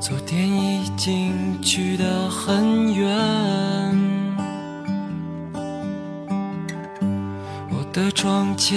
[0.00, 3.06] 昨天已经去得很远，
[7.68, 8.74] 我的窗前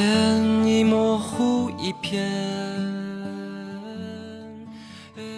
[0.68, 2.30] 已模糊一片。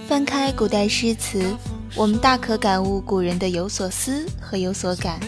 [0.08, 1.55] 翻开古代诗词，
[1.95, 5.20] 我们大可感悟古人的有所思和有所感。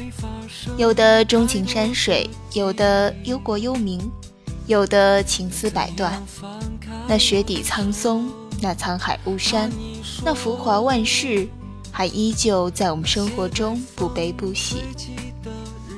[0.76, 4.02] 有的钟情山水，有的忧国忧民，
[4.66, 6.20] 有的情丝百段。
[7.08, 8.28] 那雪底苍松，
[8.60, 9.70] 那沧海巫山，
[10.24, 11.48] 那浮华万世，
[11.92, 14.78] 还依旧在我们生活中不悲不喜。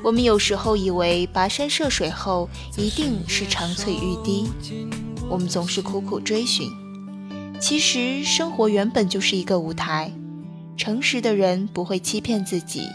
[0.02, 4.48] 我们有时候以为跋山涉水后一定是长翠欲滴，
[5.28, 6.68] 我们总是苦苦追寻。
[7.60, 10.10] 其实生活原本就是一个舞台，
[10.76, 12.88] 诚实的人不会欺骗自己，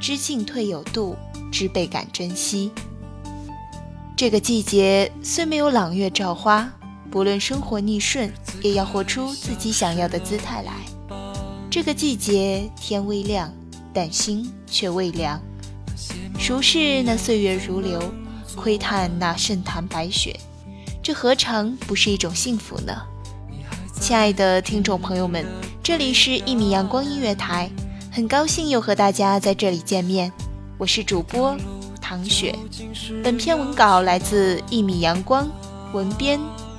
[0.00, 1.14] 知进退有度，
[1.52, 2.70] 知倍感珍惜。
[4.16, 6.72] 这个季节虽没有朗月照花，
[7.12, 10.72] 不论生活逆顺，也要活出自己想要的姿态来。
[11.70, 13.52] 这个季节天微亮，
[13.92, 15.38] 但心却未凉。
[16.38, 18.00] 熟视那岁月如流，
[18.56, 20.40] 窥探那盛坛白雪，
[21.02, 23.02] 这何尝不是一种幸福呢？
[24.00, 25.44] 亲爱的听众朋友们，
[25.82, 27.70] 这里是一米阳光音乐台，
[28.10, 30.32] 很高兴又和大家在这里见面，
[30.78, 31.54] 我是主播
[32.00, 32.58] 唐雪。
[33.22, 35.46] 本篇文稿来自一米阳光，
[35.92, 36.40] 文编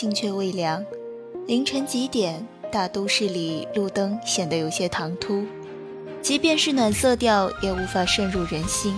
[0.00, 0.86] 心却未凉。
[1.46, 5.44] 凌晨几点，大都市里路灯显得有些唐突，
[6.22, 8.94] 即便是暖色调，也无法渗入人心。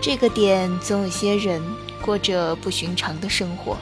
[0.00, 1.62] 这个点总有些人
[2.02, 3.76] 过着不寻常的生活：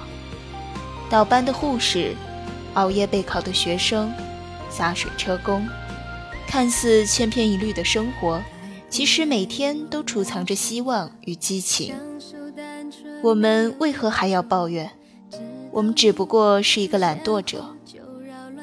[1.09, 2.15] 倒班的护士，
[2.75, 4.13] 熬夜备考的学生，
[4.69, 5.67] 洒水车工。
[6.47, 8.43] 看似千篇一律的生活，
[8.91, 11.95] 其实每天都储藏着希望与激情。
[13.23, 14.91] 我们为何还要抱怨？
[15.73, 17.65] 我们只不过是一个懒惰者，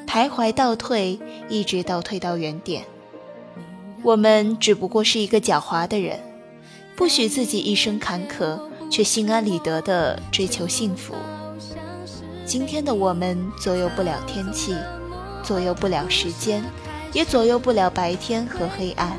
[0.06, 1.18] 徘徊倒退，
[1.48, 2.84] 一直倒退到原点。
[4.04, 6.20] 我们只不过是一个狡猾的人，
[6.94, 11.12] 不许自己一生坎坷，却心安理得地追求幸福。
[12.46, 14.74] 今天的我们左右不了天气，
[15.42, 16.64] 左右不了时间，
[17.12, 19.18] 也左右不了白天和黑暗。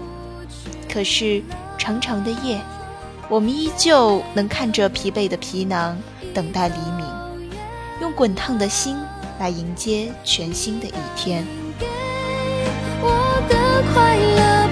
[0.90, 1.44] 可是
[1.78, 2.62] 长长的夜。
[3.30, 5.98] 我们依旧能看着疲惫的皮囊，
[6.34, 7.01] 等待黎明，
[8.02, 8.98] 用滚烫的心
[9.40, 11.46] 来迎接全新的一天。
[13.00, 14.71] 我的快乐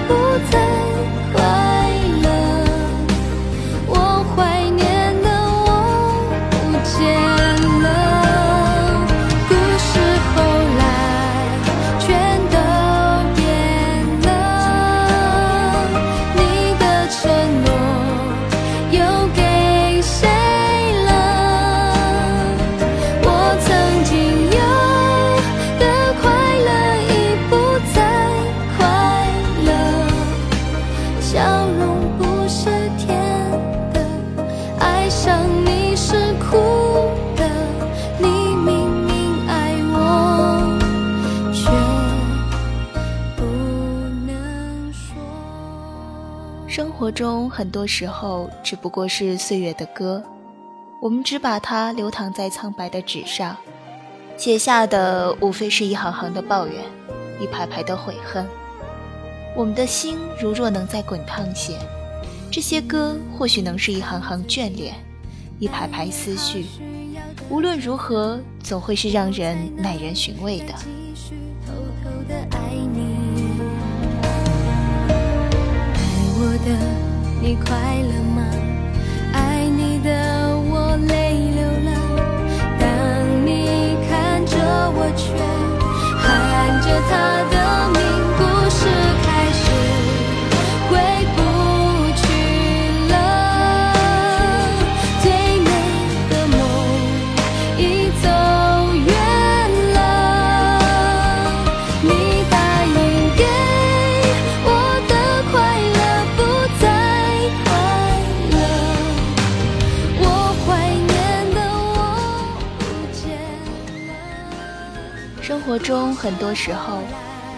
[47.10, 50.22] 中很多时候只不过是岁月的歌，
[51.00, 53.56] 我们只把它流淌在苍白的纸上，
[54.36, 56.76] 写下的无非是一行行的抱怨，
[57.40, 58.46] 一排排的悔恨。
[59.56, 61.76] 我们的心如若能再滚烫些，
[62.50, 64.94] 这些歌或许能是一行行眷恋，
[65.58, 66.66] 一排排思绪。
[67.48, 70.99] 无论如何，总会是让人耐人寻味的。
[76.64, 76.68] 的
[77.40, 78.44] 你快乐吗？
[79.32, 80.08] 爱你的
[80.70, 81.90] 我泪流了。
[82.78, 82.86] 当
[83.46, 84.56] 你看着
[84.94, 85.24] 我，却
[86.18, 87.12] 喊着他
[115.70, 116.98] 活中很多时候，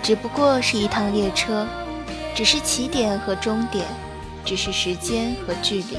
[0.03, 1.67] 只不过是一趟列车，
[2.35, 3.87] 只是起点和终点，
[4.45, 5.97] 只是时间和距离。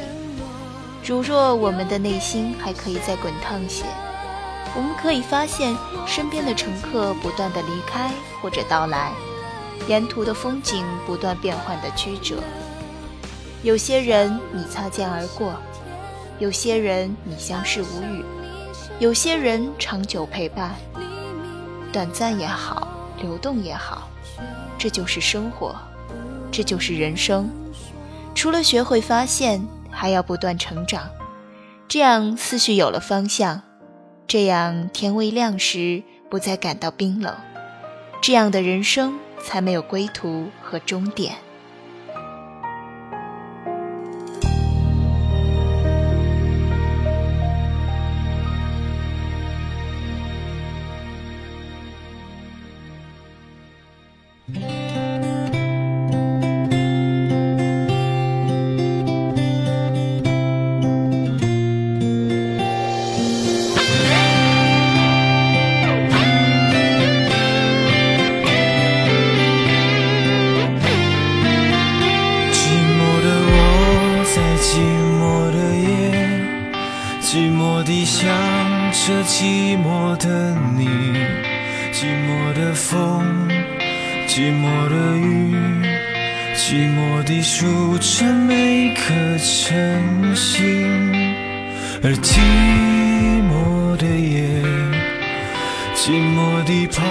[1.04, 3.86] 如若我们的内心还可以再滚烫些，
[4.76, 5.76] 我们可以发现
[6.06, 8.12] 身边的乘客不断的离开
[8.44, 9.12] 或者到来，
[9.88, 12.36] 沿途的风景不断变换的曲折。
[13.64, 15.56] 有些人你擦肩而过，
[16.38, 18.24] 有些人你相视无语，
[19.00, 20.76] 有些人长久陪伴。
[21.94, 22.88] 短暂也好，
[23.22, 24.10] 流动也好，
[24.80, 25.76] 这就是生活，
[26.52, 27.48] 这就是人生。
[28.34, 31.08] 除了学会发现，还要不断成长，
[31.88, 33.62] 这样思绪有了方向，
[34.26, 37.36] 这样天未亮时不再感到冰冷，
[38.24, 41.36] 这样的人生才没有归途和终点。
[89.74, 90.88] 晨星，
[92.04, 92.38] 而寂
[93.50, 94.62] 寞的夜，
[95.96, 97.02] 寂寞地泡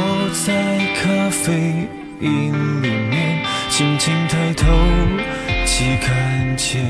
[0.46, 1.88] 在咖啡
[2.20, 4.68] 因里面，轻轻抬头，
[5.66, 6.84] 即看见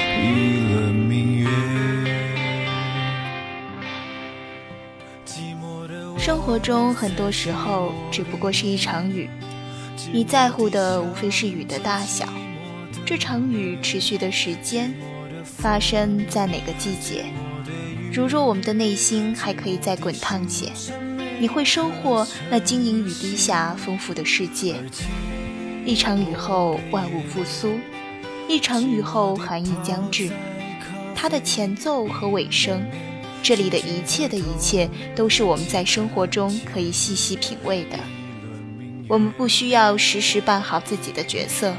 [0.00, 1.48] 一轮明月。
[5.26, 6.16] 寂寞的。
[6.20, 9.28] 生活中很多时候只不过是一场雨，
[10.12, 12.28] 你在乎的无非是雨的大小，
[13.04, 14.94] 这场雨持续的时间，
[15.44, 17.24] 发生在哪个季节。
[18.12, 20.72] 如若我们的内心还可以再滚烫些，
[21.40, 24.76] 你会收获那晶莹雨滴下丰富的世界。
[25.84, 27.78] 一场雨后万物复苏，
[28.48, 30.30] 一场雨后寒意将至，
[31.14, 32.82] 它的前奏和尾声。
[33.42, 37.98] 这里的一切的一切，都是我们在生活中可以细细品味的。
[39.06, 41.72] 我们不需要时时扮好自己的角色，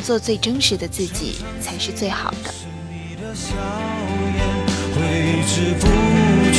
[0.00, 2.50] 做最真实的自己才是最好的。
[2.52, 3.54] 是你的笑
[4.36, 4.40] 颜
[4.94, 4.98] 挥
[5.46, 5.86] 之不
[6.52, 6.58] 去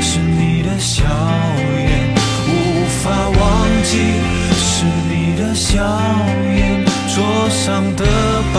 [0.00, 1.04] 是你的笑
[1.76, 2.14] 颜，
[2.48, 2.50] 无
[3.02, 3.38] 法忘
[3.82, 3.90] 记
[4.56, 5.76] 是你的笑
[6.56, 8.04] 颜，桌上的
[8.54, 8.56] 半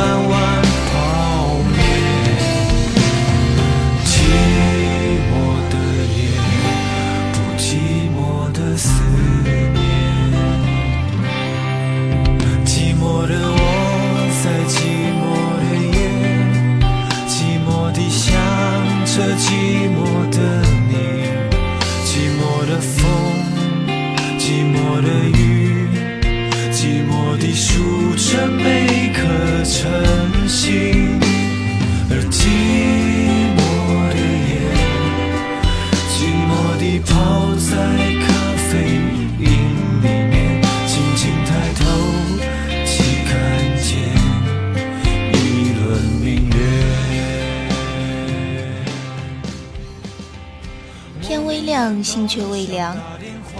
[52.03, 52.97] 心却未凉，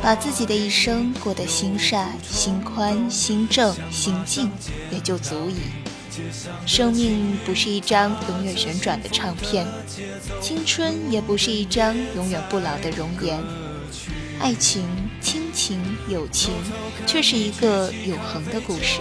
[0.02, 4.50] 把自己的一生过得心善、心宽、心正、心静，
[4.92, 5.56] 也就足矣。
[6.66, 9.66] 生命不是一张永远旋转的唱片，
[10.42, 13.42] 青春也不是一张永远不老的容颜，
[14.40, 14.84] 爱情、
[15.22, 16.54] 亲情、友情，
[17.08, 19.00] 却是一个永恒的故事。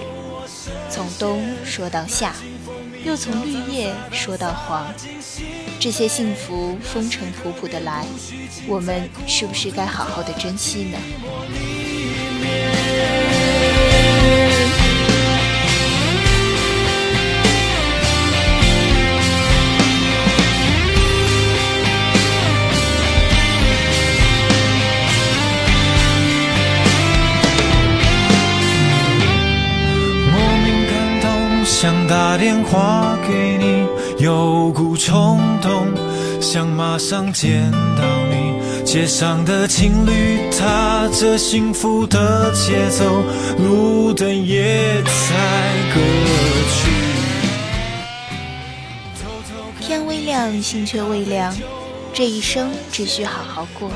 [0.91, 2.35] 从冬说到夏，
[3.09, 4.87] 就从绿叶说到黄。
[5.81, 8.05] 这些幸福风尘仆仆的来，
[8.67, 10.99] 我们是不是该好好的珍惜呢？
[32.39, 33.87] 电话给你。
[34.23, 35.87] 有股冲动，
[36.41, 38.85] 想马上见到你。
[38.85, 43.23] 街上的情侣踏着幸福的节奏，
[43.59, 46.01] 路灯也在歌
[46.73, 46.91] 曲。
[49.81, 51.55] 天微亮，心却未凉。
[52.15, 53.91] 这一生只需好好过，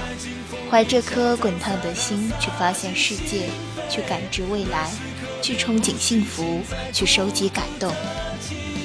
[0.71, 3.49] 怀着颗滚烫的心去发现世界，
[3.89, 4.91] 去感知未来，
[5.41, 6.61] 去憧憬幸福，
[6.93, 7.91] 去收集感动。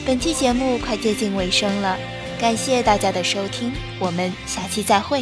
[0.07, 1.97] 本期节目快接近尾声了，
[2.39, 5.21] 感谢大家的收听，我们下期再会。